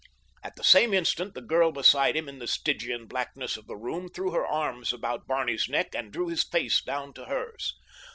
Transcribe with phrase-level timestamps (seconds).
[0.43, 4.09] At the same instant the girl beside him in the Stygian blackness of the room
[4.09, 7.75] threw her arms about Barney's neck and drew his face down to hers.